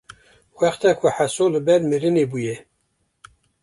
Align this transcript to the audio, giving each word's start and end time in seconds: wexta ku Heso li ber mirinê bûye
wexta 0.57 0.89
ku 0.99 1.05
Heso 1.15 1.45
li 1.53 1.59
ber 1.67 1.81
mirinê 1.89 2.23
bûye 2.31 2.55